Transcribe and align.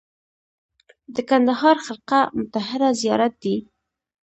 د 1.15 1.15
کندهار 1.29 1.77
خرقه 1.85 2.21
مطهره 2.37 2.89
زیارت 3.01 3.33
دی 3.43 3.55